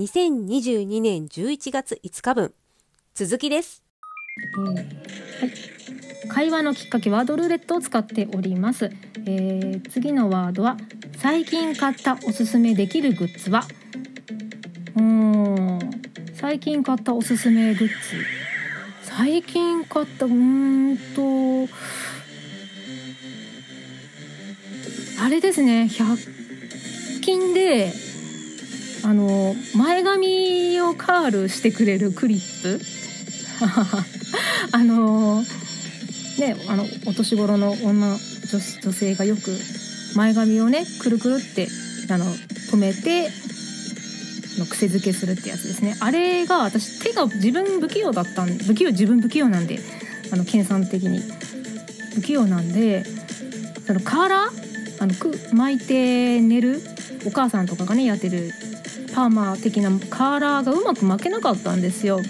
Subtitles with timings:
[0.00, 2.54] 2022年11月5日分。
[3.14, 3.82] 続きです、
[4.56, 4.86] えーはい、
[6.28, 8.90] 会話のきっかけワードルーレットを使っております、
[9.26, 10.78] えー次のワードは
[11.18, 13.64] 最近買ったおすすめできるグッズは？
[14.96, 15.78] うーん。
[16.32, 17.94] 最近買ったおすすめグッズ。
[19.02, 21.68] 最近買ったうんと
[25.22, 25.90] あれですね。
[25.90, 27.92] 100均で
[29.02, 32.80] あの前髪をカールしてくれるクリップ。
[34.72, 35.42] あの
[36.38, 38.18] ねあのお年頃の女女
[38.82, 39.54] 女性がよく
[40.14, 41.68] 前髪をねくるくるって
[42.08, 42.34] あの
[42.70, 43.30] 止めて
[44.58, 45.96] の癖付けするってやつですね。
[46.00, 49.80] あれが私手が自分不器用だったん不器用自分不器用なんで
[50.30, 51.22] あの計算的に。
[52.14, 53.04] 不器用なんで
[53.86, 55.02] そのカーラー？
[55.02, 56.82] あのく巻いて寝る
[57.24, 58.52] お母さんとかがねやってる
[59.14, 62.20] パーマ的なカーラーがうまく巻けなかったんですよ。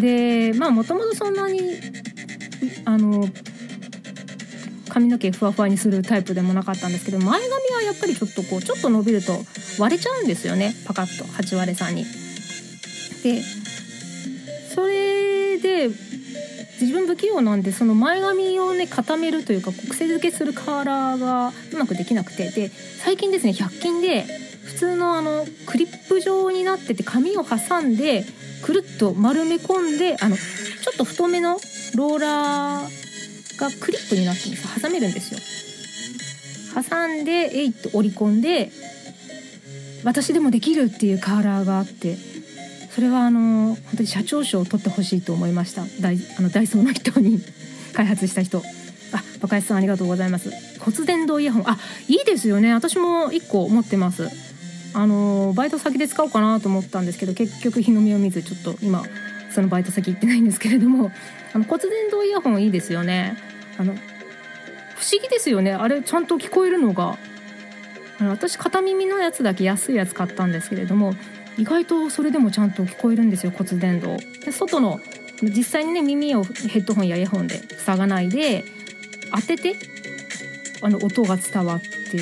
[0.00, 1.60] でまあもともとそんなに
[2.84, 3.28] あの
[4.88, 9.38] 髪の毛ふわふわにするタイプでもなかったんですけど前髪はやっぱりちょっとこうちょっと伸びると
[9.78, 12.04] 割れちゃうんですよねパカッと8割れさんに。
[13.22, 13.42] で
[14.74, 15.88] それで
[16.80, 24.24] 自分不器用なんでその前髪をね固めるというか癖付けするカーラーがうまくできなくてで最近ですね100均で
[24.70, 28.24] 普通のあのクリップ状になってて紙を挟んで
[28.62, 31.58] くるっと丸め込んであのちょっと太めの
[31.96, 35.40] ローラーがクリップになってるんです挟めるんですよ。
[36.72, 38.70] 挟んでえいっと折り込んで
[40.04, 42.16] 私でもできるっていうカーラーがあって
[42.94, 45.84] それはあの本当に社長賞を取ってほしいと思いました。
[46.00, 47.40] ダイあのダイソーの人に
[47.92, 48.62] 開発した人。
[49.12, 50.50] あバカヤスさんありがとうございます。
[50.78, 51.68] 骨伝導イヤホン。
[51.68, 52.72] あいいですよね。
[52.72, 54.28] 私も1個持ってます。
[54.94, 59.02] あのバイト先で使おうかなと思ったんですけど結局日の目を見ずちょっと今
[59.50, 61.12] そのバイト先行ってないんですけれども
[61.52, 63.36] あの骨伝導イヤホンいいですよね。
[63.78, 63.96] あの不
[65.10, 65.72] 思議ですよね。
[65.72, 67.18] あれちゃんと聞こえるのが。
[68.18, 71.14] あの私片耳のやつだけ安いやつ買ったんですけれども
[71.56, 74.18] 意外とそれでもちゃんと聞こえるんですよ骨伝導。
[74.44, 75.00] で外の
[75.42, 78.64] 実際にね耳をヘッドホンやイヤホンで塞がないで
[79.34, 79.74] 当てて
[80.82, 82.18] あの音が伝わって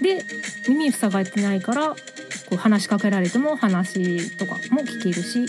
[0.00, 0.24] で
[0.68, 1.94] 耳塞がってないから
[2.48, 5.46] こう話しかけられても話とかも聞けるし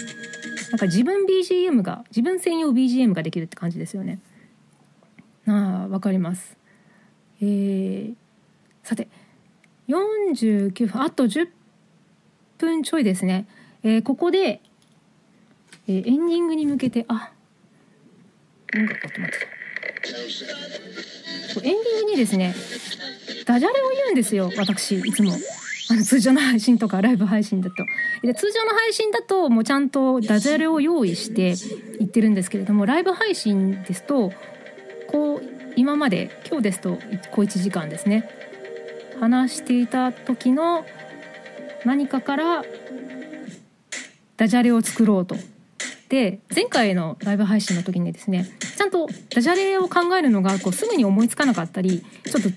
[0.71, 4.19] なんか自分 BGM が自分専用 BGM ができるって感じですよね。
[5.45, 6.57] ああわかります。
[7.41, 8.15] えー、
[8.83, 9.07] さて
[9.87, 11.49] 49分あと10
[12.57, 13.47] 分ちょいですね、
[13.83, 14.61] えーここで、
[15.87, 17.31] えーエンディングに向けてあ
[18.75, 19.37] 音楽が止まって。
[21.53, 22.55] たエンディングにですね
[23.45, 25.33] ダジャレを言うんですよ私いつも。
[25.89, 27.75] あの通常の配信とかライブ配信だと。
[28.21, 31.55] で通常の配信だともうちゃんとダジャレを用意して
[31.99, 34.31] 言ってるんですけれどもライブ配信ですと
[35.07, 35.41] こう
[35.75, 36.97] 今まで今日ですと
[37.31, 38.29] 小1時間ですね。
[39.19, 40.85] 話していた時の
[41.85, 42.65] 何かから
[44.37, 45.35] ダジャレを作ろうと。
[46.09, 52.49] で前回のライブ配信の時にですねちゃんとダジャレを考えるのがこうすぐに思いつかなかったりちょっと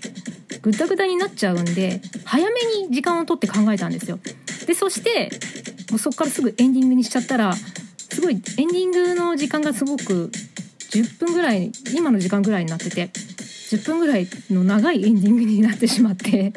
[0.63, 4.19] グダグダになっちゃうんで早めに時間を取って考えたんですよ。
[4.67, 5.31] でそして
[5.91, 10.31] もうそこからすぐエンディングにしちゃったらすごいエンディングの時間がすごく
[10.91, 13.11] 10分ぐらい今の時間ぐらいになってて
[13.71, 16.53] 10分ぐらいの長いエンディングになってしまって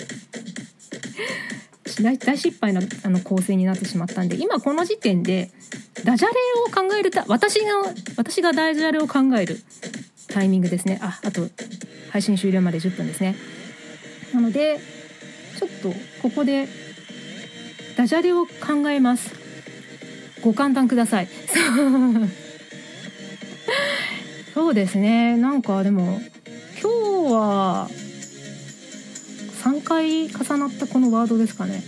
[2.02, 5.52] 大大失敗なあの構成になってしまったんで今この時点で
[6.06, 6.34] ダジャレ
[6.66, 7.66] を考えるた私が
[8.16, 9.60] 私がダジャレを考える
[10.30, 11.00] タイミングですね。
[11.02, 11.48] ああと
[12.12, 13.36] 配信終了まで10分ですね。
[14.34, 14.80] なので
[15.58, 16.68] ちょっとここで
[17.98, 19.36] ダジャレを考えます。
[20.42, 21.28] ご勘弁ください。
[24.54, 25.36] そうですね。
[25.38, 26.22] なんかでも
[26.82, 26.90] 今
[27.28, 27.90] 日は
[29.64, 31.84] 3回重なったこのワードですかね。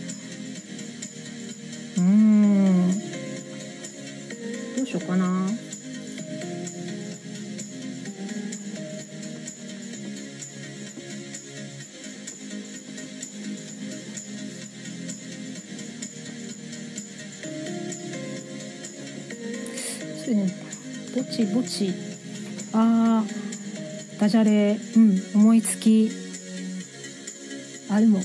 [1.98, 2.92] うーん。
[4.76, 5.48] どうしようかな。
[20.32, 20.54] うね
[21.16, 21.94] ぼちぼち。
[22.74, 24.78] あーダジャレ。
[24.96, 26.12] うん思いつき。
[27.90, 28.22] あでも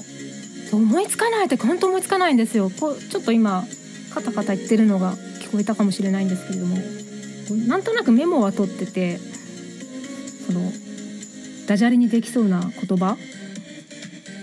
[0.72, 2.70] 思いつかないって本当思いつかないんですよ。
[2.70, 3.64] こうちょっと今
[4.14, 6.76] カタカタ言ってるのが聞こえたかもしれないんですけれども。
[7.68, 10.72] なんとなくメモは取っててその
[11.68, 13.16] ダジャレにできそうな言葉。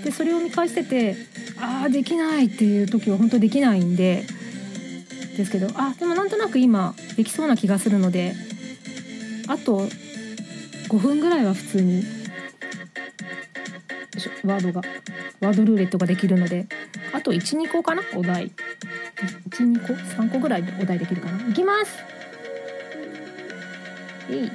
[0.04, 1.16] でそれを見返してて
[1.60, 4.26] ああできないっていう時は本当できないんで
[5.38, 8.34] ですけどあでもなんとなく今できそうな気がするので
[9.48, 9.88] あと
[10.90, 12.04] 5分ぐらいは普通に
[14.44, 14.82] ワードが
[15.42, 16.68] ワードルーレットができるので
[17.14, 18.52] あと12個かなお題。
[19.50, 21.50] 12個？3個ぐらいお題できるかな。
[21.50, 22.04] いきます。
[24.30, 24.52] えい。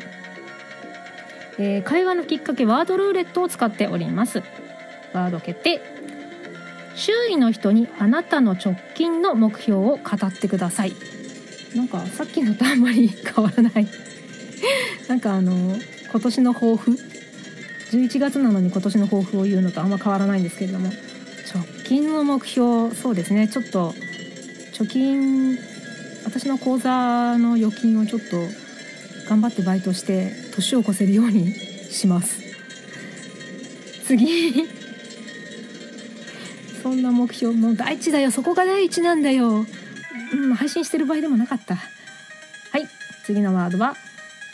[1.60, 4.42] えー、会話のきっかけワードルーレットを使っております。
[5.12, 5.97] ワード決定。
[6.98, 10.92] 周囲の人にあなたの直近の目標を語ってください。
[11.76, 13.86] なんかさっきのとあんまり変わらない。
[15.08, 15.76] なんかあの
[16.10, 16.98] 今年の抱負。
[17.92, 20.90] 11月なのに今年の抱負を言うのとあんま変わらないんですけれども。
[21.54, 23.46] 直近の目標そうですね。
[23.46, 23.94] ちょっと
[24.72, 25.56] 貯金
[26.24, 28.36] 私の口座の預金をちょっと
[29.28, 32.42] 頑張ってバイトして年を越せるようにします。
[34.04, 34.77] 次。
[36.82, 38.30] そんな目標もう第一だよ。
[38.30, 39.66] そこが第一なんだよ。
[40.32, 41.76] うん配信してる場合でもなかった。
[41.76, 41.80] は
[42.78, 42.88] い。
[43.24, 43.94] 次のワードは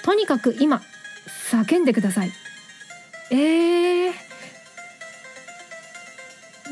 [0.03, 0.83] とにかく今
[1.51, 2.33] 叫んでください。
[3.31, 4.13] えー、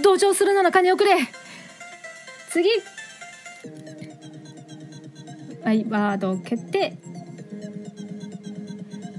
[0.02, 1.16] 同情するなら金をくれ。
[2.50, 2.68] 次。
[5.64, 6.98] はいワードを決定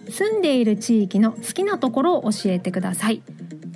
[0.09, 3.23] 住んでいる地域の好きなところを教えてください。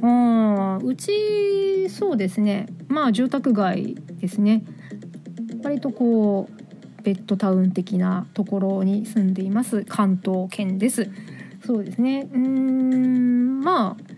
[0.02, 2.68] あうちそうですね。
[2.88, 4.64] まあ住宅街ですね。
[5.64, 11.10] 割とこうベッドタウン的なところに住んでいます関東圏です。
[11.66, 12.30] そうですね。
[12.32, 13.60] うん。
[13.62, 14.18] まあ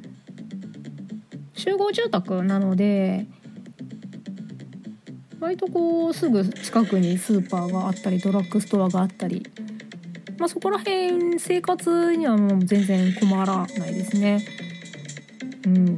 [1.53, 3.25] 集合住宅なので
[5.39, 9.45] 割とこうすぐ近くにスーパーがあったりドラッグストアがあったり、
[10.37, 14.45] まあ、そこら辺生活にはもう全然困らないですね。
[15.65, 15.97] うん、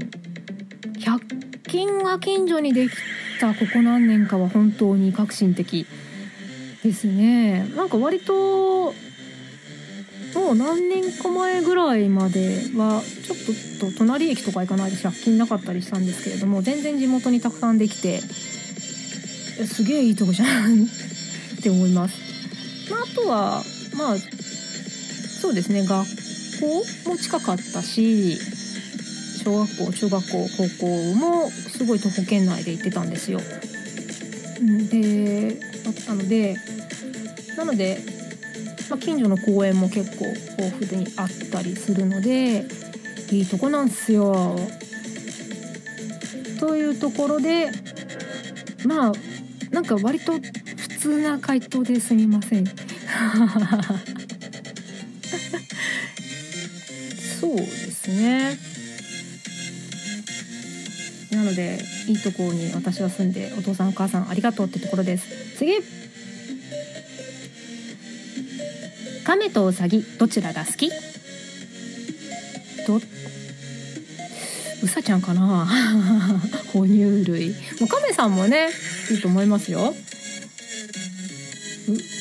[1.00, 2.92] 100均が近所にでき
[3.40, 5.86] たここ何年かは本当に革新的
[6.84, 7.66] ですね。
[7.76, 8.94] なんか割と
[10.34, 20.88] もう何年か前ぐらいまではちょっと隣駅とか行かないで100均なかったりしたんですけれども全然地元にたくさんできてすげえいいとこじゃん っ
[21.62, 22.16] て思います。
[22.90, 23.64] まあ、あとは
[23.96, 24.18] まあ
[25.42, 26.06] そうですね学
[26.60, 28.40] 校も近かったし
[29.44, 33.40] 小学校中学校高校もすごい徒歩圏内で行ってたんですよ。
[34.90, 36.56] であったので
[37.58, 37.98] なので、
[38.90, 40.26] まあ、近所の公園も結構
[40.62, 42.66] 豊富にあったりするので
[43.32, 44.60] いいとこなんですよ。
[46.60, 47.72] というところで
[48.86, 49.14] まあ
[49.72, 50.40] なんか割と普
[51.00, 52.66] 通な回答ですみません
[57.40, 58.81] そうですねな
[61.52, 65.58] のでいいところに私は住んでお父さんお母さんありがとうってところです。
[65.58, 65.74] 次。
[69.24, 70.90] 亀とウサギどちらが好き？
[72.88, 75.68] どうさちゃんかな？
[76.74, 77.50] 哺乳類。
[77.80, 78.70] もう亀さんもね
[79.12, 79.94] いいと思いますよ。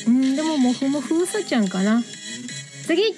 [0.07, 2.03] うんでももふもふうさちゃんかな。
[2.85, 3.15] 次。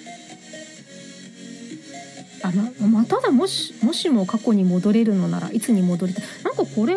[2.43, 2.51] あ
[2.81, 6.23] ままただもしもしも過去に戻れるのならいつに戻りたい？
[6.43, 6.93] なんかこれ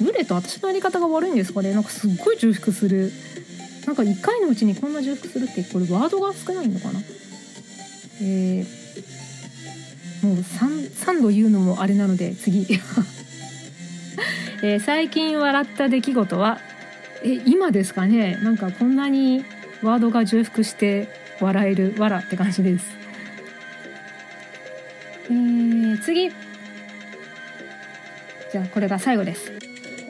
[0.00, 1.72] ルレと私のやり方が悪いんですかね？
[1.72, 3.12] なんかすっごい重複する。
[3.86, 7.00] なんか1回のうちにこんな重複するってこれワードが少ないのかな？
[8.20, 12.66] えー、もう 3, 3度言うのもあれなので次。
[14.62, 16.58] えー、最近笑った出来事は
[17.22, 18.38] え今ですかね？
[18.42, 19.44] なんかこんなに
[19.82, 21.08] ワードが重複して
[21.40, 23.03] 笑える「わら」って感じです。
[25.24, 29.52] えー、次じゃあこれが最後です。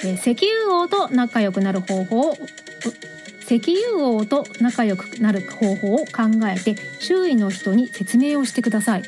[0.01, 0.49] えー、石油
[0.83, 2.37] 王と仲良くなる方法を
[3.41, 6.05] 石油王と仲良くなる方法を考
[6.47, 9.03] えて周囲の人に説明をしてください。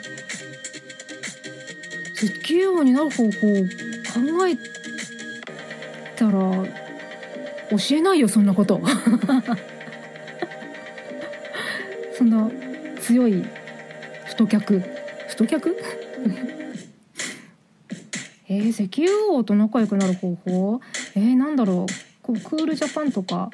[2.14, 3.68] 石油王になる方法を考
[4.48, 4.56] え
[6.16, 6.66] たら教
[7.90, 8.80] えないよそんなこと
[12.16, 12.50] そんな
[13.00, 13.44] 強い
[14.24, 14.95] 太客
[15.36, 15.76] 太客？
[18.48, 20.80] えー、石油王と仲良くなる方法？
[21.14, 21.92] えー、なんだろう？
[22.22, 23.50] こうクールジャパンとか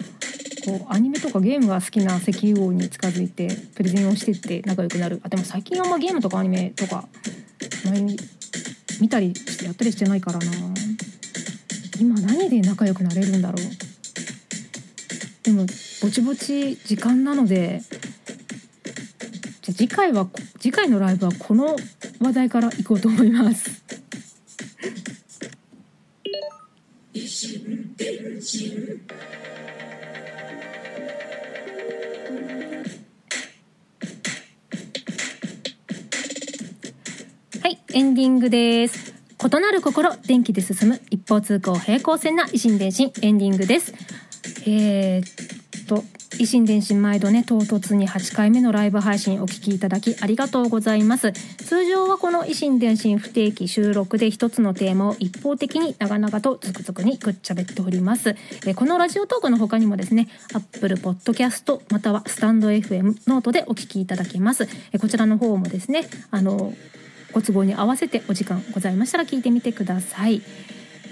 [0.65, 5.21] こうアニメとかゲームが好きな石油王に近づいてプレゼンをしてって仲良くなる。
[5.25, 7.09] あでも最近あんまゲームとかアニメとか
[7.85, 8.17] 前に
[9.01, 10.45] 見たりしてやったりしてないからな。
[11.99, 13.62] 今何で仲良くなれるんだろう。
[15.43, 15.67] でも
[16.01, 17.83] ぼちぼち時間なので
[19.62, 20.26] じゃ次回は
[20.59, 21.76] 次回のライブはこの
[22.21, 23.85] 話題からいこうと思います。
[37.62, 39.14] はいエンディングです。
[39.45, 43.95] 異なる心、電気で進む一方通行平行線な異心電進エンディングです。
[44.66, 46.02] えー、っと
[46.38, 51.33] 異心電進毎度ね唐突に8回目のライブ配信お聞きいただきありがとうございます。
[51.33, 58.37] 通常はこの異心電進不定期収録で一つのテーマを一方的に長々とズクズクにぐっちゃべっております。
[58.67, 64.69] えこのラジオトークの他にもですね Apple Podcast またはスタンド FM ノートでお聞きいただけます。
[64.93, 66.73] えこちらの方もですねあの
[67.33, 70.43] ご都合に合わせてお時間ございましたら聞いてみてください。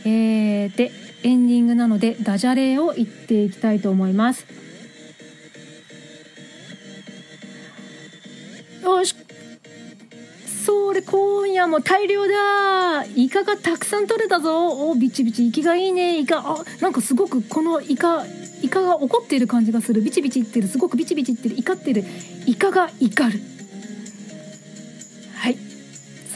[0.05, 0.91] えー、で
[1.23, 4.47] エンディングなのでダジャレを言っていきたいと思います。
[8.99, 9.15] よし
[10.65, 13.05] それ今夜も大量だ。
[13.17, 14.91] イカがたくさん取れたぞ。
[14.91, 15.49] おビチビチ。
[15.49, 16.19] 息がいいね。
[16.21, 18.27] イカあなんかすごくこのイカ
[18.63, 20.03] イカが怒っている感じがする。
[20.03, 20.69] ビチビチいってる。
[20.69, 21.57] すごくビチビチいってる。
[21.57, 22.05] 怒ってる。
[22.47, 23.41] イカが怒る。
[25.35, 25.57] はい。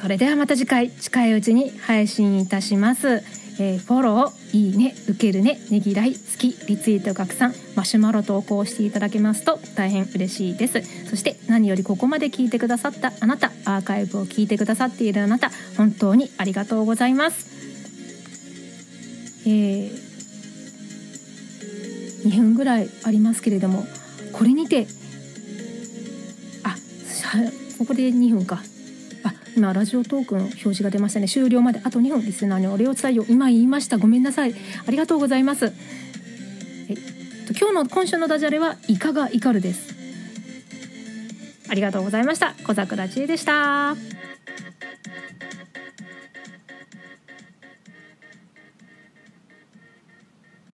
[0.00, 0.90] それではまた次回。
[0.90, 3.23] 近いうちに配信いたします。
[3.61, 10.80] えー、フォロー、いいね、受けるね、ねぎらい、好き、リツイート拡散、マシュマロ投稿していただけますと大変嬉しいです。
[11.11, 17.49] そして何よりここまで聞いてくださったあなた、アーカイブを聞いてくださっているあなた、本当にありがとうございます。
[19.44, 19.90] えー、
[22.25, 23.84] 2分ぐらいありますけれども、
[24.32, 24.87] これにて、
[26.62, 26.76] あ、
[27.76, 28.62] ここで2分か。
[29.56, 31.28] 今ラジオトークの表示が出ましたね。
[31.28, 33.26] 終了まであと2分リスナーにお礼を伝えよう。
[33.28, 33.99] 今言いました。
[33.99, 34.54] ごめんなさい。
[34.87, 35.73] ありがとうございます。
[36.88, 36.94] え
[37.58, 39.94] 今日の今週のダジャレはイカが怒るです。
[41.68, 42.54] ありがとうございました。
[42.66, 44.13] 小桜知恵でした。